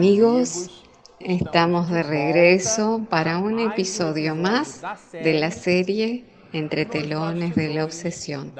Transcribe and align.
amigos, 0.00 0.70
estamos 1.18 1.90
de 1.90 2.02
regreso 2.02 3.06
para 3.10 3.36
un 3.36 3.60
episodio 3.60 4.34
más 4.34 4.80
de 5.12 5.34
la 5.34 5.50
serie 5.50 6.24
Entre 6.54 6.86
telones 6.86 7.54
de 7.54 7.74
la 7.74 7.84
obsesión. 7.84 8.50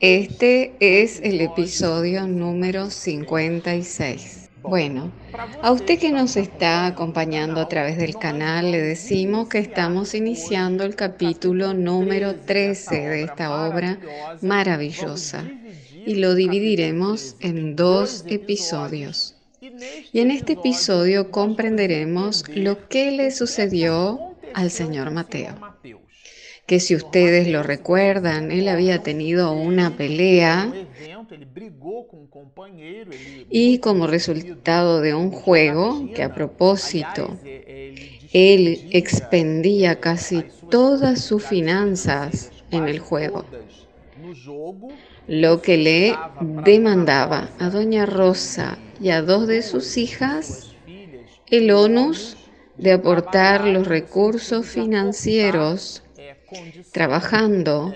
Este 0.00 0.72
es 0.80 1.20
el 1.22 1.42
episodio 1.42 2.26
número 2.26 2.88
56. 2.88 4.48
Bueno, 4.62 5.12
a 5.60 5.72
usted 5.72 5.98
que 5.98 6.10
nos 6.10 6.38
está 6.38 6.86
acompañando 6.86 7.60
a 7.60 7.68
través 7.68 7.98
del 7.98 8.16
canal, 8.16 8.70
le 8.70 8.80
decimos 8.80 9.48
que 9.50 9.58
estamos 9.58 10.14
iniciando 10.14 10.84
el 10.84 10.96
capítulo 10.96 11.74
número 11.74 12.34
13 12.34 13.08
de 13.08 13.22
esta 13.24 13.68
obra 13.68 13.98
maravillosa 14.40 15.44
y 16.06 16.14
lo 16.14 16.34
dividiremos 16.34 17.36
en 17.40 17.76
dos 17.76 18.24
episodios. 18.26 19.37
Y 20.12 20.20
en 20.20 20.30
este 20.30 20.54
episodio 20.54 21.30
comprenderemos 21.30 22.44
lo 22.48 22.88
que 22.88 23.10
le 23.12 23.30
sucedió 23.30 24.36
al 24.54 24.70
señor 24.70 25.10
Mateo. 25.10 25.54
Que 26.66 26.80
si 26.80 26.94
ustedes 26.94 27.48
lo 27.48 27.62
recuerdan, 27.62 28.52
él 28.52 28.68
había 28.68 29.02
tenido 29.02 29.52
una 29.52 29.96
pelea 29.96 30.72
y 33.50 33.78
como 33.78 34.06
resultado 34.06 35.00
de 35.00 35.14
un 35.14 35.30
juego 35.30 36.10
que 36.14 36.22
a 36.22 36.34
propósito 36.34 37.38
él 38.32 38.88
expendía 38.90 40.00
casi 40.00 40.44
todas 40.70 41.22
sus 41.24 41.44
finanzas 41.44 42.50
en 42.70 42.86
el 42.86 42.98
juego 42.98 43.44
lo 45.28 45.60
que 45.60 45.76
le 45.76 46.16
demandaba 46.40 47.50
a 47.58 47.68
doña 47.68 48.06
Rosa 48.06 48.78
y 49.00 49.10
a 49.10 49.22
dos 49.22 49.46
de 49.46 49.62
sus 49.62 49.96
hijas 49.96 50.74
el 51.46 51.70
onus 51.70 52.36
de 52.76 52.92
aportar 52.92 53.66
los 53.66 53.86
recursos 53.86 54.66
financieros 54.66 56.02
trabajando 56.92 57.92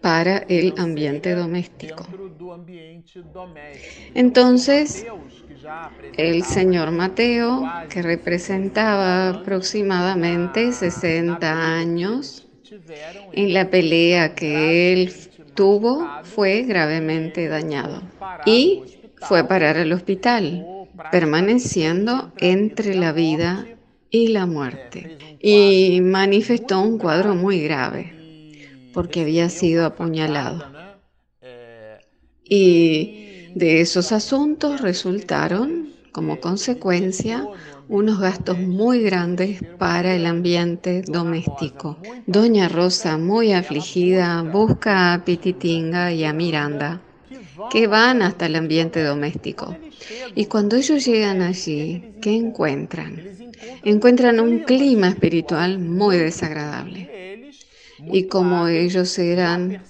para 0.00 0.38
el 0.48 0.72
ambiente 0.78 1.34
doméstico. 1.34 2.06
Entonces, 4.14 5.06
el 6.16 6.44
señor 6.44 6.90
Mateo, 6.90 7.64
que 7.90 8.02
representaba 8.02 9.30
aproximadamente 9.30 10.72
60 10.72 11.76
años, 11.76 12.46
en 13.32 13.52
la 13.52 13.70
pelea 13.70 14.34
que 14.34 14.92
él 14.92 15.12
tuvo 15.56 16.08
fue 16.22 16.62
gravemente 16.62 17.48
dañado 17.48 18.02
y 18.44 18.82
fue 19.22 19.40
a 19.40 19.48
parar 19.48 19.76
al 19.76 19.92
hospital, 19.92 20.64
permaneciendo 21.10 22.32
entre 22.38 22.94
la 22.94 23.12
vida 23.12 23.66
y 24.10 24.28
la 24.28 24.46
muerte. 24.46 25.18
Y 25.40 26.00
manifestó 26.02 26.80
un 26.80 26.98
cuadro 26.98 27.34
muy 27.34 27.60
grave, 27.62 28.12
porque 28.92 29.22
había 29.22 29.48
sido 29.48 29.84
apuñalado. 29.84 30.64
Y 32.44 33.50
de 33.54 33.80
esos 33.80 34.12
asuntos 34.12 34.80
resultaron, 34.80 35.88
como 36.12 36.40
consecuencia, 36.40 37.46
unos 37.88 38.18
gastos 38.18 38.58
muy 38.58 39.02
grandes 39.02 39.62
para 39.78 40.14
el 40.14 40.26
ambiente 40.26 41.02
doméstico. 41.06 41.98
Doña 42.26 42.68
Rosa, 42.68 43.16
muy 43.18 43.52
afligida, 43.52 44.42
busca 44.42 45.12
a 45.14 45.24
Pititinga 45.24 46.12
y 46.12 46.24
a 46.24 46.32
Miranda, 46.32 47.00
que 47.70 47.86
van 47.86 48.22
hasta 48.22 48.46
el 48.46 48.56
ambiente 48.56 49.02
doméstico. 49.02 49.76
Y 50.34 50.46
cuando 50.46 50.76
ellos 50.76 51.04
llegan 51.04 51.42
allí, 51.42 52.02
¿qué 52.20 52.34
encuentran? 52.34 53.22
Encuentran 53.84 54.40
un 54.40 54.60
clima 54.60 55.08
espiritual 55.08 55.78
muy 55.78 56.16
desagradable. 56.16 57.52
Y 58.12 58.24
como 58.24 58.68
ellos 58.68 59.18
eran 59.18 59.82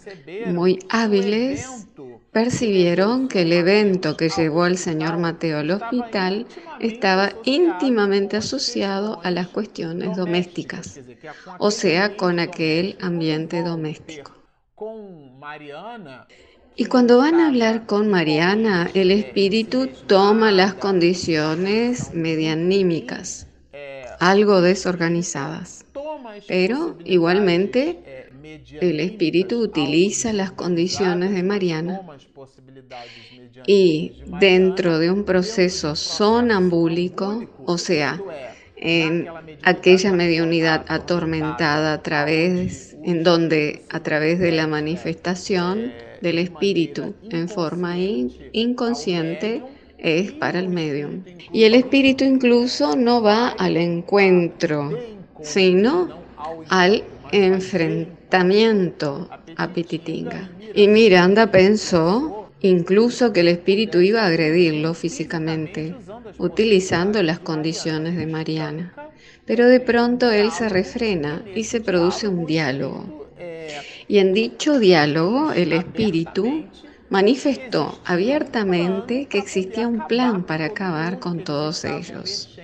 muy 0.47 0.78
hábiles, 0.91 1.87
percibieron 2.36 3.28
que 3.28 3.41
el 3.41 3.52
evento 3.54 4.14
que 4.14 4.28
llevó 4.28 4.64
al 4.64 4.76
señor 4.76 5.16
Mateo 5.16 5.60
al 5.60 5.70
hospital 5.70 6.47
estaba 6.80 7.32
íntimamente 7.44 8.36
asociado 8.36 9.20
a 9.24 9.30
las 9.30 9.48
cuestiones 9.48 10.14
domésticas, 10.14 11.00
o 11.58 11.70
sea, 11.70 12.14
con 12.14 12.38
aquel 12.38 12.98
ambiente 13.00 13.62
doméstico. 13.62 14.32
Y 16.74 16.84
cuando 16.84 17.16
van 17.16 17.36
a 17.36 17.48
hablar 17.48 17.86
con 17.86 18.10
Mariana, 18.10 18.91
el 18.92 19.12
espíritu 19.12 19.88
toma 20.06 20.53
las 20.53 20.74
condiciones 20.74 22.12
medianímicas, 22.12 23.47
algo 24.20 24.60
desorganizadas, 24.60 25.85
pero 26.47 26.97
igualmente 27.04 28.28
el 28.81 29.00
espíritu 29.00 29.60
utiliza 29.60 30.32
las 30.32 30.53
condiciones 30.53 31.32
de 31.32 31.42
Mariana 31.42 32.00
y 33.66 34.22
dentro 34.41 34.98
de 34.98 35.10
un 35.10 35.25
proceso 35.25 35.97
sonambúlico, 35.97 37.44
o 37.65 37.78
sea, 37.78 38.20
en 38.76 39.26
aquella 39.62 40.12
mediunidad 40.12 40.84
atormentada 40.88 41.94
a 41.94 42.03
través, 42.03 42.97
en 43.03 43.22
donde 43.22 43.82
a 43.91 44.00
través 44.00 44.38
de 44.38 44.53
la 44.53 44.66
manifestación 44.66 45.92
del 46.20 46.38
espíritu 46.38 47.15
en 47.31 47.48
forma 47.48 47.97
inconsciente 47.98 49.62
es 49.98 50.32
para 50.32 50.59
el 50.59 50.69
medium. 50.69 51.25
Y 51.53 51.65
el 51.65 51.75
espíritu 51.75 52.25
incluso 52.25 52.97
no 52.97 53.22
va 53.22 53.48
al 53.48 53.76
encuentro, 53.76 54.91
sino 55.42 56.08
al 56.69 57.04
enfrentamiento 57.32 59.28
a 59.56 59.69
Pititinga. 59.69 60.50
Y 60.74 60.88
Miranda 60.88 61.50
pensó 61.50 62.50
incluso 62.60 63.32
que 63.32 63.41
el 63.41 63.48
espíritu 63.48 64.00
iba 64.00 64.22
a 64.22 64.26
agredirlo 64.26 64.94
físicamente, 64.94 65.94
utilizando 66.38 67.22
las 67.22 67.38
condiciones 67.38 68.16
de 68.16 68.26
Mariana. 68.26 68.94
Pero 69.44 69.69
de 69.69 69.80
pronto 69.80 70.30
él 70.30 70.50
se 70.50 70.69
refrena 70.69 71.42
y 71.54 71.64
se 71.64 71.80
produce 71.80 72.28
un 72.28 72.47
diálogo. 72.47 73.28
Y 74.08 74.18
en 74.18 74.34
dicho 74.34 74.78
diálogo 74.78 75.53
el 75.53 75.72
espíritu 75.72 76.64
manifestó 77.08 78.00
abiertamente 78.04 79.26
que 79.26 79.38
existía 79.38 79.86
un 79.86 80.06
plan 80.08 80.44
para 80.44 80.66
acabar 80.66 81.20
con 81.20 81.44
todos 81.44 81.84
ellos 81.84 82.56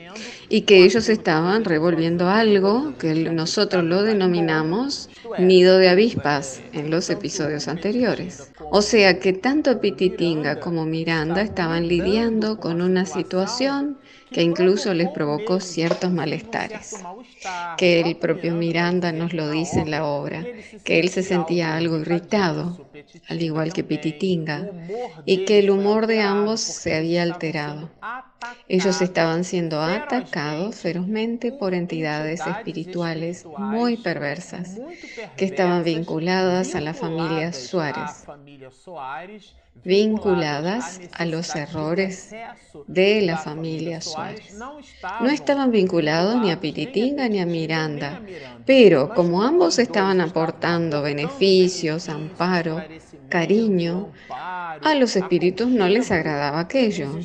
y 0.53 0.61
que 0.63 0.85
ellos 0.85 1.09
estaban 1.09 1.65
revolviendo 1.65 2.29
algo 2.29 2.93
que 2.99 3.15
nosotros 3.15 3.85
lo 3.85 4.03
denominamos 4.03 5.09
nido 5.39 5.79
de 5.79 5.89
avispas 5.89 6.61
en 6.75 6.91
los 6.91 7.09
episodios 7.09 7.69
anteriores. 7.69 8.53
O 8.71 8.83
sea 8.83 9.19
que 9.19 9.33
tanto 9.33 9.81
Pititinga 9.81 10.61
como 10.61 10.85
Miranda 10.85 11.41
estaban 11.41 11.89
lidiando 11.89 12.61
con 12.61 12.83
una 12.83 13.07
situación 13.07 13.99
que 14.31 14.43
incluso 14.43 14.93
les 14.93 15.09
provocó 15.09 15.59
ciertos 15.59 16.13
malestares, 16.13 16.97
que 17.79 18.01
el 18.01 18.17
propio 18.17 18.55
Miranda 18.55 19.11
nos 19.11 19.33
lo 19.33 19.51
dice 19.51 19.81
en 19.81 19.91
la 19.91 20.05
obra, 20.05 20.45
que 20.85 21.01
él 21.01 21.09
se 21.09 21.23
sentía 21.23 21.77
algo 21.77 21.99
irritado, 21.99 22.91
al 23.29 23.43
igual 23.43 23.73
que 23.73 23.85
Pititinga, 23.85 24.69
y 25.25 25.45
que 25.45 25.59
el 25.59 25.71
humor 25.71 26.07
de 26.07 26.21
ambos 26.21 26.61
se 26.61 26.95
había 26.95 27.23
alterado. 27.23 27.91
Ellos 28.69 29.01
estaban 29.03 29.45
siendo 29.45 29.81
atacados 29.81 30.77
ferozmente 30.77 31.53
por 31.53 31.75
entidades 31.75 32.41
espirituales 32.47 33.47
muy 33.59 33.97
perversas 33.97 34.79
que 35.37 35.45
estaban 35.45 35.85
vinculadas 35.85 36.75
a 36.75 36.81
la 36.81 36.95
familia 36.95 37.53
Suárez 37.53 38.27
vinculadas 39.85 41.01
a 41.13 41.25
los 41.25 41.55
errores 41.57 42.35
de 42.87 43.23
la 43.23 43.37
familia 43.39 44.01
Suárez. 44.01 44.55
No 44.55 45.29
estaban 45.29 45.71
vinculados 45.71 46.41
ni 46.41 46.51
a 46.51 46.61
Pititinga 46.61 47.29
ni 47.29 47.41
a 47.41 47.47
Miranda, 47.47 48.23
pero 48.67 49.09
como 49.15 49.43
ambos 49.43 49.79
estaban 49.79 50.21
aportando 50.21 51.03
beneficios, 51.03 52.09
amparo, 52.09 52.83
cariño, 53.29 54.11
a 54.29 54.95
los 54.95 55.17
espíritus 55.17 55.69
no 55.69 55.89
les 55.89 56.11
agradaba 56.11 56.61
aquello. 56.61 57.19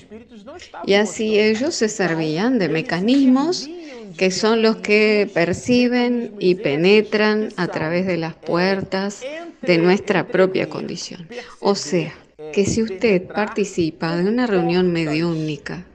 Y 0.86 0.94
así 0.94 1.40
ellos 1.40 1.76
se 1.76 1.90
servían 1.90 2.60
de 2.60 2.70
mecanismos 2.70 3.70
que 4.18 4.32
son 4.32 4.62
los 4.62 4.78
que 4.78 5.30
perciben 5.32 6.34
y 6.40 6.56
penetran 6.56 7.50
a 7.56 7.68
través 7.68 8.08
de 8.08 8.18
las 8.18 8.34
puertas 8.34 9.22
de 9.62 9.78
nuestra 9.78 10.28
propia 10.28 10.70
condición. 10.70 11.28
O 11.60 11.76
sea, 11.76 12.14
que 12.52 12.66
si 12.66 12.82
usted 12.82 13.28
participa 13.28 14.16
de 14.16 14.28
una 14.30 14.48
reunión 14.48 14.92
mediúnica 14.92 15.86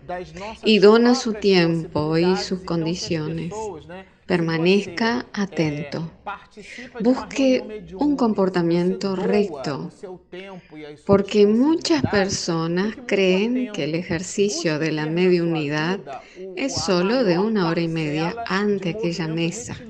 y 0.62 0.78
dona 0.78 1.14
su 1.14 1.34
tiempo 1.34 2.16
y 2.18 2.36
sus 2.36 2.60
condiciones 2.60 3.52
Permanezca 4.26 5.28
atento. 5.32 6.16
Busque 6.98 7.66
un 7.98 8.16
comportamiento 8.16 9.16
recto, 9.16 9.94
porque 11.04 11.46
muchas 11.46 12.02
personas 12.04 12.96
creen 13.06 13.68
que 13.72 13.84
el 13.84 13.94
ejercicio 13.94 14.78
de 14.78 14.92
la 14.92 15.06
mediunidad 15.06 16.00
es 16.54 16.74
solo 16.74 17.24
de 17.24 17.38
una 17.38 17.68
hora 17.68 17.80
y 17.80 17.88
media 17.88 18.36
ante 18.46 18.90
aquella 18.90 19.28
mesa. 19.28 19.84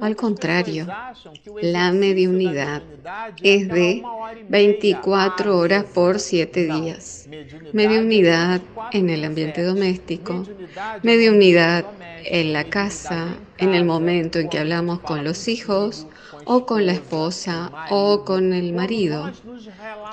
Al 0.00 0.16
contrario, 0.16 0.86
la 1.60 1.92
mediunidad 1.92 2.82
es 3.42 3.68
de 3.68 4.02
24 4.48 5.58
horas 5.58 5.84
por 5.84 6.18
7 6.18 6.64
días. 6.64 7.28
Mediunidad 7.72 8.62
en 8.92 9.10
el 9.10 9.24
ambiente 9.24 9.62
doméstico, 9.62 10.46
mediunidad 11.02 11.84
en 12.24 12.52
la 12.54 12.64
casa, 12.64 13.36
en 13.58 13.74
el 13.74 13.84
momento 13.84 14.38
en 14.38 14.48
que 14.48 14.58
hablamos 14.58 15.00
con 15.00 15.24
los 15.24 15.46
hijos 15.48 16.06
o 16.44 16.64
con 16.64 16.86
la 16.86 16.92
esposa 16.92 17.70
o 17.90 18.24
con 18.24 18.54
el 18.54 18.72
marido, 18.72 19.30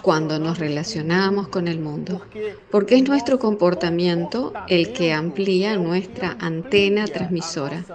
cuando 0.01 0.39
nos 0.39 0.59
relacionamos 0.59 1.47
con 1.47 1.67
el 1.69 1.79
mundo, 1.79 2.21
porque 2.69 2.95
es 2.95 3.07
nuestro 3.07 3.39
comportamiento 3.39 4.53
el 4.67 4.91
que 4.91 5.13
amplía 5.13 5.77
nuestra 5.77 6.35
antena 6.39 7.05
transmisora. 7.07 7.85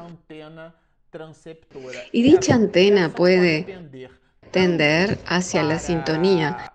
Y 2.13 2.23
dicha 2.23 2.55
antena 2.55 3.15
puede 3.15 3.79
tender 4.51 5.19
hacia 5.27 5.63
la 5.63 5.79
sintonía 5.79 6.73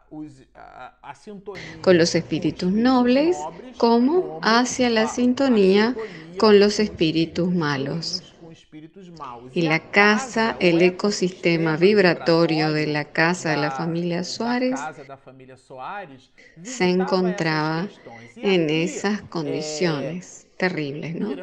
con 1.81 1.97
los 1.97 2.15
espíritus 2.15 2.71
nobles 2.71 3.37
como 3.77 4.39
hacia 4.41 4.89
la 4.89 5.07
sintonía 5.07 5.95
con 6.37 6.59
los 6.59 6.79
espíritus 6.79 7.53
malos. 7.53 8.23
Y 9.53 9.63
la 9.63 9.91
casa, 9.91 10.55
el 10.59 10.81
ecosistema 10.81 11.75
vibratorio 11.77 12.71
de 12.71 12.87
la 12.87 13.05
casa 13.05 13.51
de 13.51 13.57
la 13.57 13.71
familia 13.71 14.23
Suárez 14.23 14.79
se 16.63 16.85
encontraba 16.85 17.87
en 18.35 18.69
esas 18.69 19.21
condiciones 19.23 20.48
terribles, 20.59 21.15
¿no? 21.15 21.33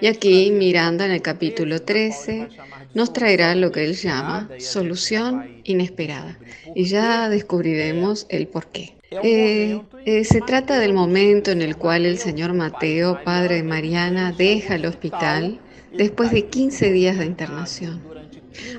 Y 0.00 0.06
aquí 0.06 0.50
Miranda 0.50 1.04
en 1.04 1.10
el 1.10 1.20
capítulo 1.20 1.82
13 1.82 2.48
nos 2.94 3.12
traerá 3.12 3.54
lo 3.54 3.70
que 3.70 3.84
él 3.84 3.94
llama 3.94 4.48
solución 4.58 5.60
inesperada. 5.64 6.38
Y 6.74 6.84
ya 6.84 7.28
descubriremos 7.28 8.26
el 8.30 8.48
por 8.48 8.68
qué. 8.68 8.96
Eh, 9.22 9.82
eh, 10.06 10.24
se 10.24 10.40
trata 10.40 10.78
del 10.78 10.94
momento 10.94 11.50
en 11.50 11.60
el 11.60 11.76
cual 11.76 12.06
el 12.06 12.16
señor 12.16 12.54
Mateo, 12.54 13.22
padre 13.22 13.56
de 13.56 13.64
Mariana, 13.64 14.32
deja 14.32 14.76
el 14.76 14.86
hospital 14.86 15.60
después 15.92 16.30
de 16.30 16.46
15 16.46 16.90
días 16.90 17.18
de 17.18 17.26
internación, 17.26 18.02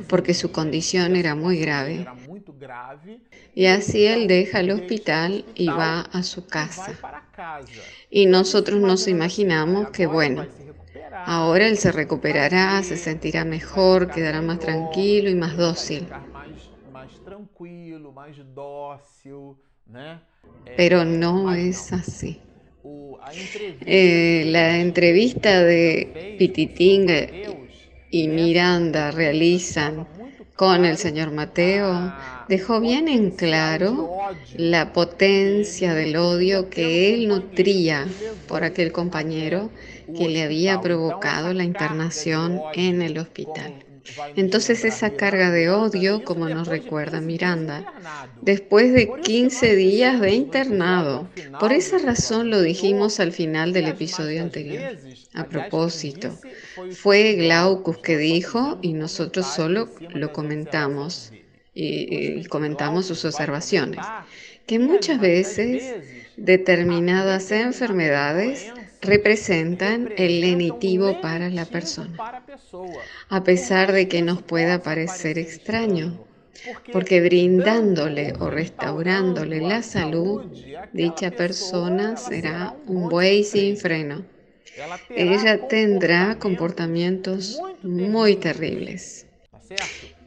porque 0.07 0.33
su 0.33 0.51
condición 0.51 1.15
era 1.15 1.35
muy 1.35 1.59
grave. 1.59 2.07
Y 3.59 3.65
así 3.65 4.05
él 4.05 4.27
deja 4.27 4.61
el 4.61 4.71
hospital 4.71 5.43
y 5.53 5.67
va 5.67 5.99
a 5.99 6.23
su 6.23 6.45
casa. 6.45 6.97
Y 8.09 8.25
nosotros 8.25 8.79
nos 8.79 9.09
imaginamos 9.09 9.89
que, 9.89 10.05
bueno, 10.05 10.45
ahora 11.25 11.67
él 11.67 11.75
se 11.77 11.91
recuperará, 11.91 12.81
se 12.83 12.95
sentirá 12.95 13.43
mejor, 13.43 14.11
quedará 14.11 14.41
más 14.41 14.59
tranquilo 14.59 15.29
y 15.29 15.35
más 15.35 15.57
dócil. 15.57 16.07
Pero 20.77 21.03
no 21.03 21.53
es 21.53 21.91
así. 21.91 22.39
Eh, 23.85 24.45
la 24.47 24.77
entrevista 24.77 25.61
de 25.61 26.37
Pititinga 26.39 27.27
y 28.09 28.29
Miranda 28.29 29.11
realizan 29.11 30.07
con 30.55 30.85
el 30.85 30.95
señor 30.95 31.31
Mateo 31.31 32.13
dejó 32.49 32.81
bien 32.81 33.07
en 33.07 33.29
claro 33.29 34.09
la 34.55 34.91
potencia 34.91 35.93
del 35.93 36.17
odio 36.17 36.69
que 36.69 37.13
él 37.13 37.27
nutría 37.27 38.07
por 38.47 38.63
aquel 38.63 38.91
compañero 38.91 39.69
que 40.17 40.27
le 40.27 40.41
había 40.41 40.81
provocado 40.81 41.53
la 41.53 41.63
internación 41.63 42.59
en 42.73 43.03
el 43.03 43.19
hospital. 43.19 43.85
Entonces 44.35 44.83
esa 44.83 45.11
carga 45.11 45.51
de 45.51 45.69
odio, 45.69 46.23
como 46.23 46.49
nos 46.49 46.67
recuerda 46.67 47.21
Miranda, 47.21 47.85
después 48.41 48.91
de 48.93 49.11
15 49.21 49.75
días 49.75 50.19
de 50.19 50.33
internado. 50.33 51.29
Por 51.59 51.71
esa 51.71 51.99
razón 51.99 52.49
lo 52.49 52.61
dijimos 52.61 53.19
al 53.19 53.31
final 53.31 53.73
del 53.73 53.87
episodio 53.87 54.41
anterior. 54.41 54.97
A 55.35 55.43
propósito, 55.43 56.35
fue 56.91 57.33
Glaucus 57.33 57.99
que 57.99 58.17
dijo 58.17 58.79
y 58.81 58.93
nosotros 58.93 59.45
solo 59.45 59.89
lo 60.15 60.33
comentamos 60.33 61.31
y, 61.79 62.43
comentamos 62.45 63.05
sus 63.05 63.23
observaciones, 63.25 64.05
que 64.65 64.79
muchas 64.79 65.19
veces 65.19 65.95
determinadas 66.35 67.51
enfermedades 67.51 68.71
representan 69.01 70.11
el 70.17 70.41
lenitivo 70.41 71.21
para 71.21 71.49
la 71.49 71.65
persona, 71.65 72.43
a 73.29 73.43
pesar 73.43 73.91
de 73.93 74.07
que 74.07 74.21
nos 74.21 74.41
pueda 74.41 74.83
parecer 74.83 75.39
extraño, 75.39 76.25
porque 76.91 77.21
brindándole 77.21 78.33
o 78.39 78.49
restaurándole 78.49 79.61
la 79.61 79.81
salud, 79.81 80.43
dicha 80.91 81.31
persona 81.31 82.17
será 82.17 82.75
un 82.85 83.07
buey 83.07 83.45
sin 83.45 83.77
freno. 83.77 84.25
Ella 85.09 85.67
tendrá 85.67 86.37
comportamientos 86.37 87.59
muy 87.81 88.35
terribles. 88.35 89.25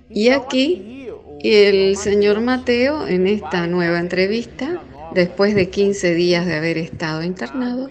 Y 0.08 0.28
aquí 0.28 1.08
el 1.42 1.96
señor 1.96 2.40
Mateo, 2.40 3.06
en 3.06 3.26
esta 3.26 3.66
nueva 3.66 3.98
entrevista, 3.98 4.80
después 5.14 5.54
de 5.54 5.70
15 5.70 6.14
días 6.14 6.46
de 6.46 6.54
haber 6.54 6.78
estado 6.78 7.22
internado, 7.22 7.90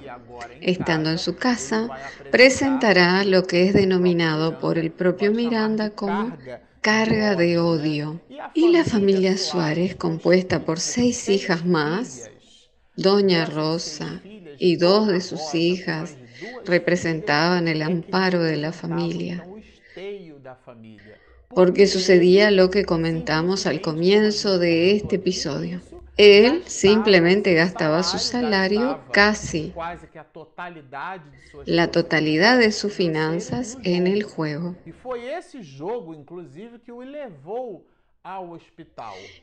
estando 0.62 1.10
en 1.10 1.18
su 1.18 1.36
casa, 1.36 1.90
presentará 2.32 3.24
lo 3.26 3.44
que 3.44 3.68
es 3.68 3.74
denominado 3.74 4.60
por 4.60 4.78
el 4.78 4.92
propio 4.92 5.32
Miranda 5.32 5.90
como 5.90 6.36
carga 6.80 7.36
de 7.36 7.60
odio. 7.60 8.22
Y 8.54 8.70
la 8.72 8.86
familia 8.86 9.38
Suárez, 9.38 9.96
compuesta 9.96 10.64
por 10.64 10.80
seis 10.80 11.28
hijas 11.30 11.66
más, 11.66 12.32
Doña 12.96 13.46
Rosa 13.46 14.22
y 14.58 14.78
dos 14.78 15.08
de 15.08 15.22
sus 15.22 15.54
hijas, 15.54 16.16
representaban 16.66 17.68
el 17.68 17.82
amparo 17.82 18.42
de 18.42 18.58
la 18.58 18.72
familia 18.72 19.46
porque 21.56 21.88
sucedía 21.88 22.52
lo 22.52 22.70
que 22.70 22.86
comentamos 22.86 23.66
al 23.66 23.82
comienzo 23.82 24.60
de 24.60 24.92
este 24.96 25.18
episodio. 25.18 25.82
Él 26.18 26.64
simplemente 26.66 27.54
gastaba 27.54 28.04
su 28.04 28.20
salario 28.20 29.00
casi 29.12 29.74
la 31.66 31.90
totalidad 31.90 32.60
de 32.60 32.72
sus 32.72 32.94
finanzas 32.94 33.78
en 33.84 34.08
el 34.08 34.24
juego. 34.24 34.76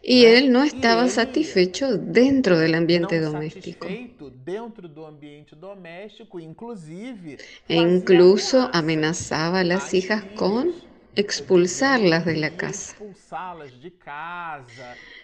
Y 0.03 0.25
él 0.27 0.53
no 0.53 0.63
estaba 0.63 1.09
satisfecho 1.09 1.97
dentro 1.97 2.59
del 2.59 2.75
ambiente 2.77 3.19
doméstico. 3.19 3.89
E 7.69 7.75
incluso 7.75 8.71
amenazaba 8.73 9.61
a 9.61 9.65
las 9.65 9.95
hijas 9.95 10.23
con 10.37 10.73
expulsarlas 11.15 12.25
de 12.25 12.37
la 12.37 12.51
casa. 12.57 12.97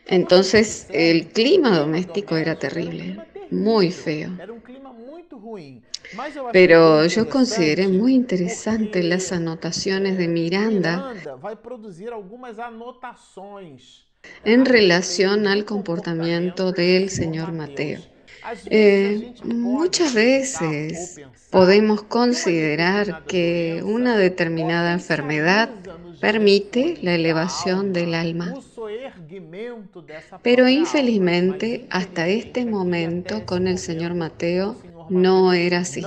Entonces 0.06 0.86
el 0.90 1.28
clima 1.28 1.78
doméstico 1.78 2.36
era 2.36 2.58
terrible, 2.58 3.18
muy 3.50 3.90
feo. 3.90 4.30
Pero 6.52 7.06
yo 7.06 7.28
consideré 7.28 7.88
muy 7.88 8.14
interesante 8.14 9.02
las 9.02 9.32
anotaciones 9.32 10.18
de 10.18 10.28
Miranda 10.28 11.12
en 14.44 14.64
relación 14.64 15.46
al 15.46 15.64
comportamiento 15.64 16.72
del 16.72 17.10
señor 17.10 17.52
Mateo. 17.52 18.13
Eh, 18.66 19.34
muchas 19.44 20.14
veces 20.14 21.20
podemos 21.50 22.02
considerar 22.02 23.24
que 23.26 23.82
una 23.84 24.16
determinada 24.16 24.92
enfermedad 24.92 25.70
permite 26.20 26.98
la 27.02 27.14
elevación 27.14 27.92
del 27.92 28.14
alma. 28.14 28.54
Pero 30.42 30.68
infelizmente, 30.68 31.86
hasta 31.90 32.28
este 32.28 32.64
momento 32.66 33.44
con 33.46 33.66
el 33.68 33.78
señor 33.78 34.14
Mateo 34.14 34.76
no 35.08 35.52
era 35.52 35.80
así. 35.80 36.02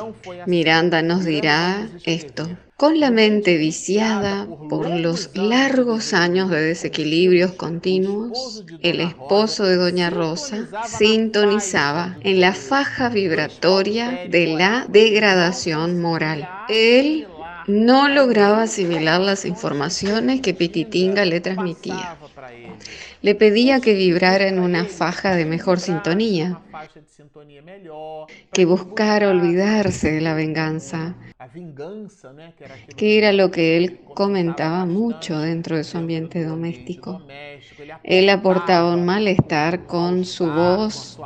Miranda 0.46 1.02
nos 1.02 1.24
dirá 1.26 1.88
esto. 2.04 2.50
Con 2.78 3.00
la 3.00 3.10
mente 3.10 3.58
viciada 3.58 4.48
por 4.70 4.88
los 4.88 5.36
largos 5.36 6.14
años 6.14 6.52
de 6.52 6.62
desequilibrios 6.62 7.54
continuos, 7.54 8.64
el 8.84 9.02
esposo 9.02 9.66
de 9.66 9.78
Doña 9.78 10.12
Rosa 10.12 10.68
sintonizaba 10.86 12.18
en 12.22 12.40
la 12.40 12.54
faja 12.54 13.10
vibratoria 13.10 14.28
de 14.30 14.46
la 14.46 14.86
degradación 14.88 16.00
moral. 16.00 16.48
Él 16.70 17.28
no 17.66 18.10
lograba 18.10 18.62
asimilar 18.62 19.22
las 19.22 19.46
informaciones 19.46 20.42
que 20.42 20.54
Pititinga 20.54 21.26
le 21.26 21.42
transmitía. 21.42 22.16
Le 23.24 23.34
pedía 23.34 23.82
que 23.82 23.96
vibrara 23.96 24.48
en 24.48 24.60
una 24.60 24.86
faja 24.86 25.36
de 25.36 25.46
mejor 25.46 25.80
sintonía, 25.80 26.62
que 28.54 28.66
buscara 28.66 29.30
olvidarse 29.30 30.12
de 30.12 30.22
la 30.22 30.36
venganza, 30.36 31.16
que 32.96 33.18
era 33.18 33.32
lo 33.32 33.52
que 33.52 33.78
él 33.78 34.00
comentaba 34.14 34.86
mucho 34.86 35.40
dentro 35.40 35.78
de 35.78 35.84
su 35.84 35.98
ambiente 35.98 36.44
doméstico. 36.44 37.22
Él 38.04 38.30
aportaba 38.30 38.94
un 38.94 39.06
malestar 39.06 39.86
con 39.86 40.26
su 40.26 40.48
voz, 40.52 41.20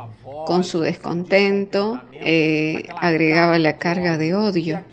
con 0.46 0.64
su 0.64 0.80
descontento, 0.80 2.00
eh, 2.12 2.84
agregaba 3.00 3.58
la 3.58 3.78
carga 3.78 4.18
de 4.18 4.34
odio 4.34 4.84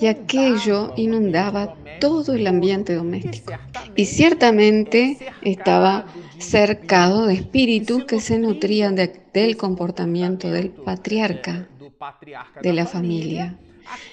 y 0.00 0.06
aquello 0.06 0.92
inundaba 0.96 1.74
todo 2.00 2.34
el 2.34 2.46
ambiente 2.46 2.94
doméstico. 2.94 3.52
Y 3.96 4.06
ciertamente 4.06 5.18
estaba 5.42 6.06
cercado 6.38 7.26
de 7.26 7.34
espíritus 7.34 8.04
que 8.04 8.20
se 8.20 8.38
nutrían 8.38 8.94
del 8.94 9.56
comportamiento 9.56 10.50
del 10.50 10.70
patriarca 10.70 11.68
de 12.62 12.72
la 12.72 12.86
familia. 12.86 13.56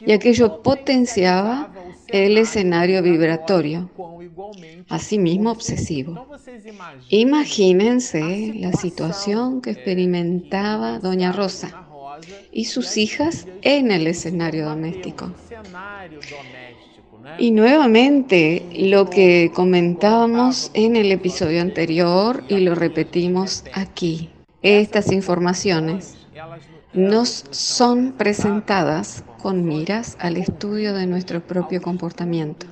Y 0.06 0.12
aquello 0.12 0.62
potenciaba 0.62 1.72
el 2.08 2.38
escenario 2.38 3.02
vibratorio, 3.02 3.90
asimismo 4.90 5.52
obsesivo. 5.52 6.28
Imagínense 7.10 8.54
la 8.56 8.74
situación 8.74 9.62
que 9.62 9.72
experimentaba 9.72 11.00
doña 11.00 11.32
Rosa 11.32 11.86
y 12.52 12.66
sus 12.66 12.98
hijas 12.98 13.48
en 13.62 13.92
el 13.92 14.08
escenario 14.08 14.66
doméstico. 14.66 15.32
Y 17.38 17.52
nuevamente 17.52 18.66
lo 18.78 19.10
que 19.10 19.52
comentábamos 19.54 20.72
en 20.74 20.96
el 20.96 21.12
episodio 21.12 21.62
anterior 21.62 22.44
y 22.48 22.60
lo 22.60 22.76
repetimos 22.76 23.64
aquí. 23.74 24.30
Estas 24.62 25.12
informaciones 25.12 26.16
nos 26.96 27.44
son 27.52 28.14
presentadas 28.14 29.26
con 29.42 29.66
miras 29.66 30.16
al 30.20 30.38
estudio 30.38 30.94
de 30.94 31.06
nuestro 31.06 31.42
propio 31.42 31.82
comportamiento. 31.82 32.68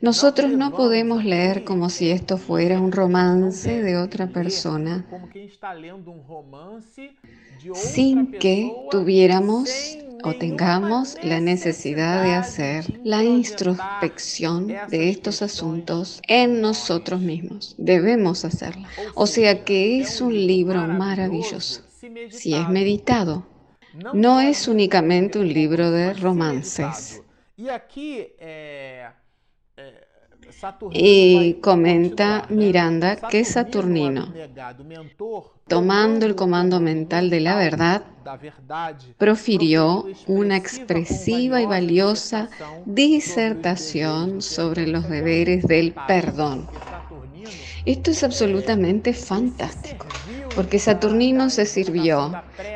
Nosotros 0.00 0.52
no 0.52 0.70
podemos 0.72 1.24
leer 1.24 1.64
como 1.64 1.90
si 1.90 2.10
esto 2.10 2.38
fuera 2.38 2.80
un 2.80 2.92
romance 2.92 3.82
de 3.82 3.96
otra 3.96 4.28
persona 4.28 5.04
sin 7.74 8.30
que 8.32 8.72
tuviéramos 8.90 9.98
o 10.22 10.34
tengamos 10.34 11.16
la 11.22 11.40
necesidad 11.40 12.22
de 12.22 12.34
hacer 12.34 13.00
la 13.04 13.24
introspección 13.24 14.68
de 14.68 15.10
estos 15.10 15.42
asuntos 15.42 16.20
en 16.28 16.60
nosotros 16.60 17.20
mismos. 17.20 17.74
Debemos 17.78 18.44
hacerla. 18.44 18.88
O 19.14 19.26
sea 19.26 19.64
que 19.64 20.00
es 20.00 20.20
un 20.20 20.34
libro 20.34 20.86
maravilloso 20.86 21.82
si 22.30 22.54
es 22.54 22.68
meditado. 22.68 23.46
No 24.12 24.40
es 24.40 24.68
únicamente 24.68 25.40
un 25.40 25.48
libro 25.52 25.90
de 25.90 26.14
romances. 26.14 27.22
Y 27.56 27.68
aquí 27.68 28.28
y 30.92 31.54
comenta 31.54 32.46
Miranda 32.48 33.16
que 33.16 33.44
Saturnino, 33.44 34.32
tomando 35.68 36.26
el 36.26 36.34
comando 36.34 36.80
mental 36.80 37.30
de 37.30 37.40
la 37.40 37.56
verdad, 37.56 38.02
profirió 39.16 40.06
una 40.26 40.56
expresiva 40.56 41.60
y 41.60 41.66
valiosa 41.66 42.48
disertación 42.86 44.42
sobre 44.42 44.86
los 44.86 45.08
deberes 45.08 45.66
del 45.66 45.94
perdón. 46.06 46.66
Esto 47.84 48.10
es 48.10 48.24
absolutamente 48.24 49.14
fantástico, 49.14 50.06
porque 50.54 50.78
Saturnino 50.78 51.50
se 51.50 51.66
sirvió 51.66 52.32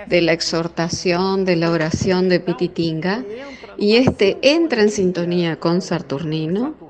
de 0.07 0.23
la 0.23 0.33
exhortación 0.33 1.45
de 1.45 1.57
la 1.57 1.71
oración 1.71 2.29
de 2.29 2.41
Pititinga 2.41 3.25
y 3.77 3.97
este 3.97 4.39
entra 4.43 4.83
en 4.83 4.91
sintonía 4.91 5.59
con 5.59 5.83
Saturnino 5.83 6.82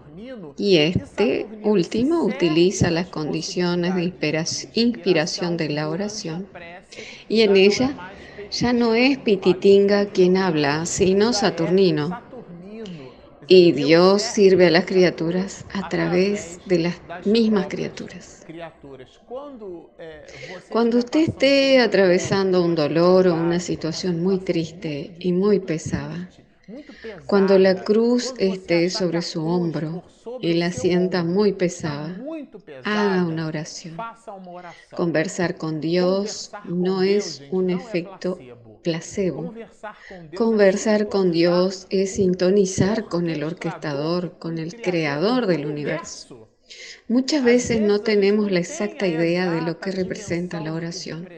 y 0.56 0.78
este 0.78 1.46
último 1.62 2.22
utiliza 2.24 2.90
las 2.90 3.08
condiciones 3.08 3.94
de 3.94 4.02
inspiración 4.74 5.56
de 5.56 5.68
la 5.68 5.88
oración 5.88 6.46
y 7.28 7.42
en 7.42 7.56
ella 7.56 8.12
ya 8.50 8.72
no 8.72 8.94
es 8.94 9.18
Pititinga 9.18 10.06
quien 10.06 10.36
habla, 10.36 10.84
sino 10.86 11.32
Saturnino. 11.32 12.20
Y 13.48 13.72
Dios 13.72 14.22
sirve 14.22 14.66
a 14.68 14.70
las 14.70 14.84
criaturas 14.84 15.64
a 15.72 15.88
través 15.88 16.60
de 16.66 16.78
las 16.78 17.00
mismas 17.24 17.66
criaturas. 17.66 18.46
Cuando 20.68 20.98
usted 20.98 21.20
esté 21.20 21.80
atravesando 21.80 22.62
un 22.62 22.74
dolor 22.74 23.28
o 23.28 23.34
una 23.34 23.58
situación 23.58 24.22
muy 24.22 24.38
triste 24.38 25.16
y 25.18 25.32
muy 25.32 25.58
pesada, 25.58 26.30
cuando 27.26 27.58
la 27.58 27.82
cruz 27.82 28.34
esté 28.38 28.90
sobre 28.90 29.22
su 29.22 29.44
hombro 29.46 30.04
y 30.40 30.54
la 30.54 30.70
sienta 30.72 31.24
muy 31.24 31.52
pesada, 31.52 32.20
haga 32.84 33.24
una 33.24 33.46
oración. 33.46 33.96
Conversar 34.94 35.56
con 35.56 35.80
Dios 35.80 36.50
no 36.64 37.02
es 37.02 37.42
un 37.50 37.70
efecto 37.70 38.38
placebo. 38.82 39.54
Conversar 40.36 41.08
con 41.08 41.32
Dios 41.32 41.86
es 41.90 42.14
sintonizar 42.14 43.06
con 43.06 43.28
el 43.28 43.44
orquestador, 43.44 44.38
con 44.38 44.58
el 44.58 44.80
creador 44.80 45.46
del 45.46 45.66
universo. 45.66 46.51
Muchas 47.08 47.44
veces 47.44 47.80
no 47.80 48.00
tenemos 48.00 48.50
la 48.50 48.60
exacta 48.60 49.06
idea 49.06 49.50
de 49.50 49.60
lo 49.60 49.78
que 49.78 49.90
representa 49.90 50.60
la 50.60 50.72
oración. 50.72 51.28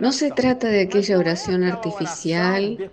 No 0.00 0.12
se 0.12 0.30
trata 0.30 0.68
de 0.68 0.82
aquella 0.82 1.18
oración 1.18 1.64
artificial 1.64 2.90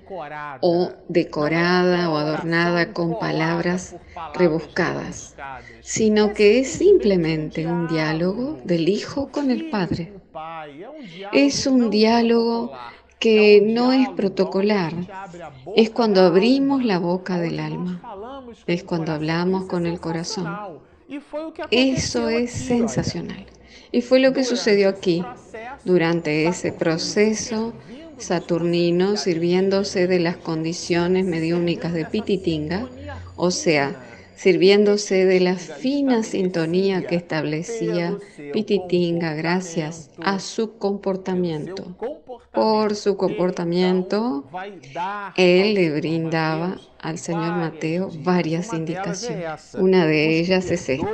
o 0.62 0.92
decorada 1.08 2.10
o 2.10 2.18
adornada 2.18 2.92
con 2.92 3.18
palabras 3.20 3.96
rebuscadas, 4.34 5.36
sino 5.82 6.34
que 6.34 6.60
es 6.60 6.70
simplemente 6.72 7.66
un 7.68 7.88
diálogo 7.88 8.60
del 8.64 8.90
Hijo 8.90 9.30
con 9.30 9.52
el 9.52 9.70
Padre. 9.70 10.14
Es 11.32 11.68
un 11.68 11.90
diálogo 11.90 12.74
que 13.20 13.62
no 13.66 13.94
es 13.94 14.10
protocolar, 14.10 14.94
es 15.78 15.92
cuando 15.92 16.22
abrimos 16.22 16.84
la 16.84 17.00
boca 17.00 17.40
del 17.40 17.60
alma, 17.62 18.02
es 18.68 18.84
cuando 18.84 19.14
hablamos 19.14 19.66
con 19.66 19.86
el 19.86 20.02
corazón. 20.02 20.84
Eso 21.72 22.30
es 22.30 22.52
sensacional. 22.52 23.46
Y 23.92 24.02
fue 24.02 24.20
lo 24.20 24.34
que 24.34 24.44
sucedió 24.44 24.90
aquí. 24.90 25.24
Durante 25.84 26.48
ese 26.48 26.72
proceso, 26.72 27.74
Saturnino, 28.18 29.18
sirviéndose 29.18 30.08
de 30.08 30.20
las 30.20 30.38
condiciones 30.38 31.26
mediúnicas 31.26 31.94
de 31.94 32.06
Pititinga, 32.06 32.88
o 33.36 33.52
sea, 33.52 33.96
sirviéndose 34.36 35.26
de 35.26 35.40
la 35.40 35.56
fina 35.56 36.24
sintonía 36.24 37.06
que 37.06 37.16
establecía 37.16 38.18
Pititinga 38.52 39.34
gracias 39.34 40.12
a 40.22 40.40
su 40.40 40.78
comportamiento. 40.78 41.96
Por 42.52 42.96
su 42.96 43.18
comportamiento, 43.18 44.46
él 45.36 45.74
le 45.74 45.92
brindaba 45.92 46.78
al 47.00 47.18
señor 47.18 47.56
Mateo 47.56 48.10
varias 48.24 48.74
indicaciones. 48.74 49.76
Una 49.78 50.06
de 50.06 50.40
ellas 50.40 50.70
es 50.72 50.88
esta. 50.88 51.08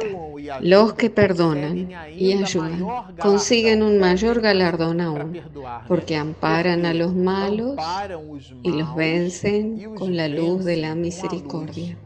Los 0.61 0.93
que 0.93 1.09
perdonan 1.09 1.89
y 2.15 2.33
ayudan 2.33 2.85
consiguen 3.19 3.83
un 3.83 3.99
mayor 3.99 4.41
galardón 4.41 5.01
aún, 5.01 5.41
porque 5.87 6.15
amparan 6.15 6.85
a 6.85 6.93
los 6.93 7.15
malos 7.15 7.75
y 8.63 8.71
los 8.71 8.95
vencen 8.95 9.95
con 9.95 10.15
la 10.15 10.27
luz 10.27 10.65
de 10.65 10.77
la 10.77 10.95
misericordia. 10.95 11.97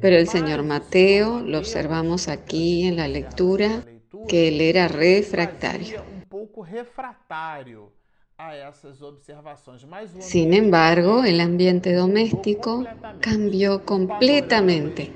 Pero 0.00 0.16
el 0.16 0.28
señor 0.28 0.62
Mateo, 0.62 1.40
lo 1.40 1.58
observamos 1.58 2.28
aquí 2.28 2.86
en 2.86 2.96
la 2.96 3.08
lectura, 3.08 3.84
que 4.28 4.48
él 4.48 4.60
era 4.60 4.88
refractario. 4.88 6.02
Sin 10.18 10.52
embargo, 10.52 11.24
el 11.24 11.40
ambiente 11.40 11.94
doméstico 11.94 12.84
cambió 13.20 13.84
completamente. 13.84 15.10